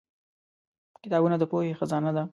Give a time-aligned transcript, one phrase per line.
[1.03, 2.23] کتابونه د پوهې خزانه ده.